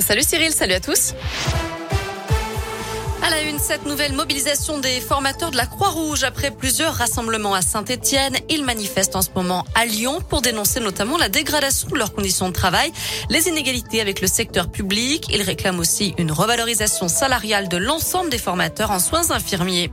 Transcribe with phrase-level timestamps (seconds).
[0.00, 1.12] Salut Cyril, salut à tous.
[3.22, 7.60] À la une, cette nouvelle mobilisation des formateurs de la Croix-Rouge après plusieurs rassemblements à
[7.60, 8.34] Saint-Etienne.
[8.48, 12.48] Ils manifestent en ce moment à Lyon pour dénoncer notamment la dégradation de leurs conditions
[12.48, 12.92] de travail,
[13.28, 15.26] les inégalités avec le secteur public.
[15.30, 19.90] Ils réclament aussi une revalorisation salariale de l'ensemble des formateurs en soins infirmiers.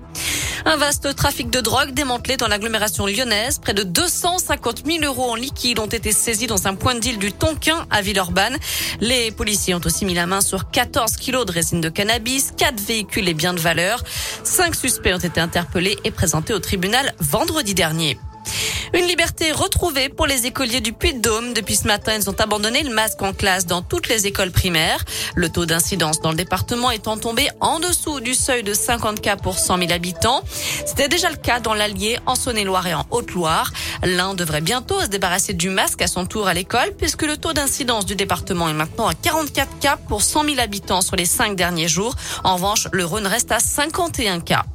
[0.65, 3.57] Un vaste trafic de drogue démantelé dans l'agglomération lyonnaise.
[3.59, 7.17] Près de 250 000 euros en liquide ont été saisis dans un point de deal
[7.17, 8.57] du Tonkin à Villeurbanne.
[8.99, 12.79] Les policiers ont aussi mis la main sur 14 kilos de résine de cannabis, 4
[12.79, 14.03] véhicules et biens de valeur.
[14.43, 18.19] Cinq suspects ont été interpellés et présentés au tribunal vendredi dernier.
[18.93, 21.53] Une liberté retrouvée pour les écoliers du Puy-de-Dôme.
[21.53, 25.05] Depuis ce matin, ils ont abandonné le masque en classe dans toutes les écoles primaires.
[25.33, 29.37] Le taux d'incidence dans le département étant tombé en dessous du seuil de 50 cas
[29.37, 30.43] pour 100 000 habitants.
[30.85, 33.71] C'était déjà le cas dans l'Allier, en Saône-et-Loire et en Haute-Loire.
[34.03, 37.53] L'un devrait bientôt se débarrasser du masque à son tour à l'école puisque le taux
[37.53, 41.55] d'incidence du département est maintenant à 44 cas pour 100 000 habitants sur les cinq
[41.55, 42.15] derniers jours.
[42.43, 44.65] En revanche, le Rhône reste à 51 cas.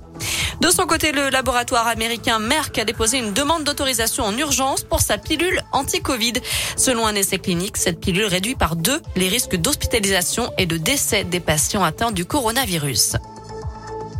[0.60, 5.00] De son côté, le laboratoire américain Merck a déposé une demande d'autorisation en urgence pour
[5.00, 6.34] sa pilule anti-Covid.
[6.76, 11.24] Selon un essai clinique, cette pilule réduit par deux les risques d'hospitalisation et de décès
[11.24, 13.16] des patients atteints du coronavirus.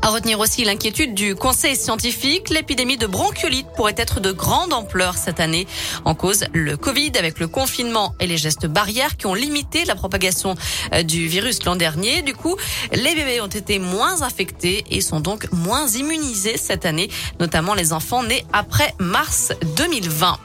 [0.03, 2.51] À retenir aussi l'inquiétude du conseil scientifique.
[2.51, 5.67] L'épidémie de bronchiolite pourrait être de grande ampleur cette année.
[6.05, 9.95] En cause, le Covid avec le confinement et les gestes barrières qui ont limité la
[9.95, 10.55] propagation
[10.93, 12.23] euh, du virus l'an dernier.
[12.23, 12.57] Du coup,
[12.93, 17.93] les bébés ont été moins infectés et sont donc moins immunisés cette année, notamment les
[17.93, 20.39] enfants nés après mars 2020.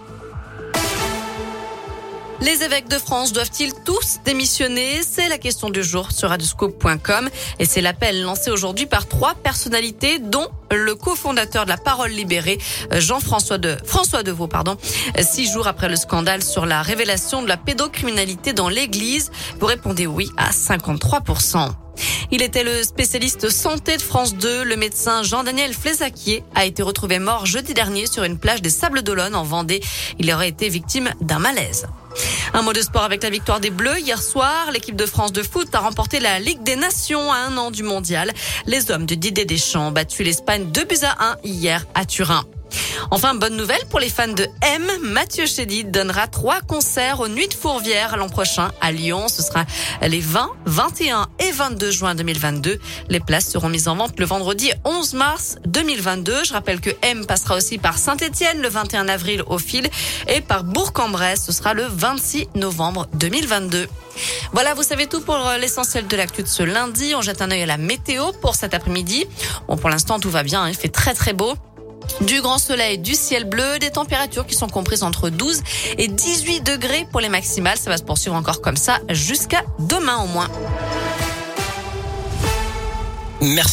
[2.42, 5.02] Les évêques de France doivent-ils tous démissionner?
[5.04, 10.18] C'est la question du jour sur radioscope.com et c'est l'appel lancé aujourd'hui par trois personnalités
[10.18, 12.58] dont le cofondateur de la Parole libérée,
[12.92, 14.76] Jean-François de François Deveau, pardon.
[15.20, 20.08] Six jours après le scandale sur la révélation de la pédocriminalité dans l'Église, vous répondez
[20.08, 21.22] oui à 53
[22.32, 24.64] il était le spécialiste santé de France 2.
[24.64, 29.02] Le médecin Jean-Daniel Flézaquier a été retrouvé mort jeudi dernier sur une plage des Sables
[29.02, 29.82] d'Olonne en Vendée.
[30.18, 31.88] Il aurait été victime d'un malaise.
[32.54, 34.00] Un mot de sport avec la victoire des Bleus.
[34.00, 37.58] Hier soir, l'équipe de France de foot a remporté la Ligue des Nations à un
[37.58, 38.32] an du mondial.
[38.66, 42.46] Les hommes de Didier Deschamps ont battu l'Espagne 2 buts à 1 hier à Turin.
[43.10, 44.84] Enfin, bonne nouvelle pour les fans de M.
[45.02, 49.28] Mathieu Chédid donnera trois concerts aux Nuits de Fourvière l'an prochain à Lyon.
[49.28, 49.66] Ce sera
[50.02, 52.80] les 20, 21 et 22 juin 2022.
[53.10, 56.46] Les places seront mises en vente le vendredi 11 mars 2022.
[56.46, 59.90] Je rappelle que M passera aussi par Saint-Etienne le 21 avril au fil
[60.28, 61.44] et par Bourg-en-Bresse.
[61.46, 63.88] Ce sera le 26 novembre 2022.
[64.54, 67.14] Voilà, vous savez tout pour l'essentiel de l'actu de ce lundi.
[67.16, 69.26] On jette un œil à la météo pour cet après-midi.
[69.68, 70.64] Bon, pour l'instant, tout va bien.
[70.64, 70.70] Hein.
[70.70, 71.56] Il fait très, très beau.
[72.22, 75.62] Du grand soleil, du ciel bleu, des températures qui sont comprises entre 12
[75.98, 77.78] et 18 degrés pour les maximales.
[77.78, 80.50] Ça va se poursuivre encore comme ça jusqu'à demain au moins.
[83.42, 83.70] Merci.